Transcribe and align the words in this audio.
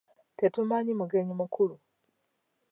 Tetumanyi 0.37 0.91
mugenyi 0.99 1.33
mukulu. 1.39 1.75